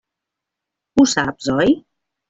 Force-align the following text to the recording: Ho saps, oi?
Ho 1.01 1.07
saps, 1.15 1.55
oi? 1.61 1.79